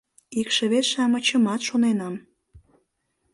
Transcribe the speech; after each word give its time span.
Икшывет-шамычымат 0.39 1.61
шоненам. 1.67 2.15